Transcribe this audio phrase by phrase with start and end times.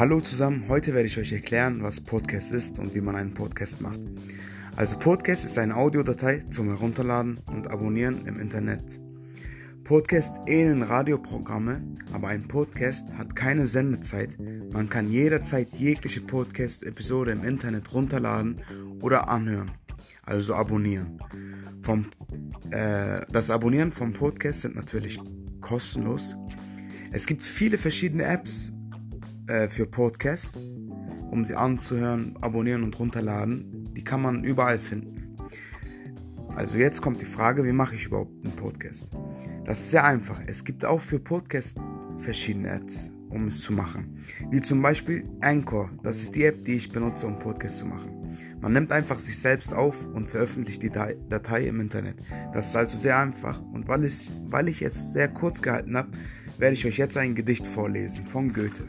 [0.00, 3.82] Hallo zusammen, heute werde ich euch erklären, was Podcast ist und wie man einen Podcast
[3.82, 4.00] macht.
[4.74, 8.98] Also Podcast ist eine Audiodatei zum Herunterladen und Abonnieren im Internet.
[9.84, 11.82] Podcast ähneln Radioprogramme,
[12.14, 14.38] aber ein Podcast hat keine Sendezeit.
[14.72, 18.62] Man kann jederzeit jegliche Podcast-Episode im Internet runterladen
[19.02, 19.70] oder anhören,
[20.22, 21.18] also abonnieren.
[21.82, 22.06] Vom,
[22.70, 25.20] äh, das Abonnieren vom Podcast sind natürlich
[25.60, 26.36] kostenlos.
[27.12, 28.72] Es gibt viele verschiedene Apps
[29.50, 30.56] äh, für Podcasts,
[31.30, 33.92] um sie anzuhören, abonnieren und runterladen.
[33.94, 35.36] Die kann man überall finden.
[36.54, 39.06] Also jetzt kommt die Frage, wie mache ich überhaupt einen Podcast?
[39.64, 40.40] Das ist sehr einfach.
[40.46, 41.74] Es gibt auch für Podcasts
[42.16, 44.18] verschiedene Apps, um es zu machen.
[44.50, 45.90] Wie zum Beispiel Anchor.
[46.02, 48.10] Das ist die App, die ich benutze, um Podcasts zu machen.
[48.60, 52.16] Man nimmt einfach sich selbst auf und veröffentlicht die Datei im Internet.
[52.52, 56.10] Das ist also sehr einfach und weil ich, weil ich es sehr kurz gehalten habe,
[56.58, 58.84] werde ich euch jetzt ein Gedicht vorlesen von Goethe.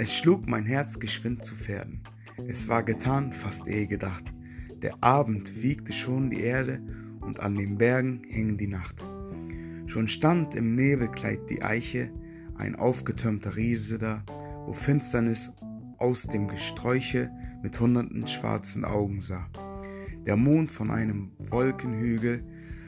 [0.00, 2.04] Es schlug mein Herz geschwind zu Pferden.
[2.46, 4.32] Es war getan, fast ehe gedacht.
[4.80, 6.80] Der Abend wiegte schon die Erde
[7.20, 9.04] und an den Bergen hing die Nacht.
[9.86, 12.12] Schon stand im Nebelkleid die Eiche,
[12.54, 14.22] ein aufgetürmter Riese da,
[14.66, 15.52] wo Finsternis
[15.96, 17.32] aus dem Gesträuche
[17.64, 19.48] mit hunderten schwarzen Augen sah.
[20.26, 22.44] Der Mond von einem Wolkenhügel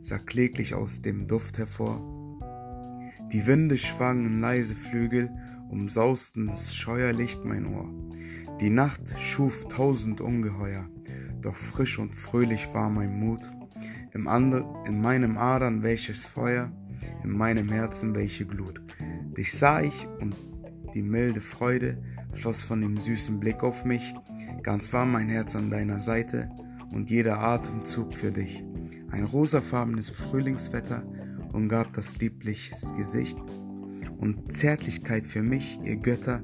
[0.00, 2.00] sah kläglich aus dem Duft hervor.
[3.32, 5.30] Die Winde schwangen leise Flügel,
[5.72, 7.90] umsausten scheuerlicht mein Ohr.
[8.60, 10.88] Die Nacht schuf tausend Ungeheuer,
[11.40, 13.40] doch frisch und fröhlich war mein Mut.
[14.12, 16.70] Im Ander, in meinem Adern welches Feuer,
[17.24, 18.80] in meinem Herzen welche Glut.
[19.36, 20.36] Dich sah ich und
[20.94, 21.96] die milde Freude
[22.32, 24.14] floss von dem süßen Blick auf mich,
[24.62, 26.50] ganz war mein Herz an deiner Seite
[26.92, 28.62] und jeder Atemzug für dich.
[29.10, 31.02] Ein rosafarbenes Frühlingswetter
[31.52, 33.38] umgab das liebliche Gesicht
[34.22, 36.42] und Zärtlichkeit für mich, ihr Götter,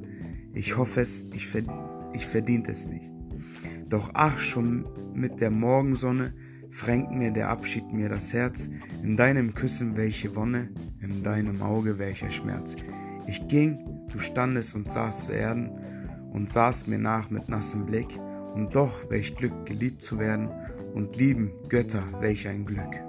[0.53, 1.69] ich hoffe es, ich, verd
[2.13, 3.13] ich verdient es nicht.
[3.89, 6.35] Doch ach, schon mit der Morgensonne
[6.71, 8.69] frängt mir der Abschied mir das Herz,
[9.03, 10.71] in deinem Küssen welche Wonne,
[11.01, 12.75] in deinem Auge welcher Schmerz.
[13.29, 13.79] Ich ging,
[14.11, 15.71] du standest und saßt zu Erden
[16.33, 18.09] und sahst mir nach mit nassem Blick,
[18.55, 20.49] und doch welch Glück geliebt zu werden,
[20.95, 23.08] und lieben Götter, welch ein Glück.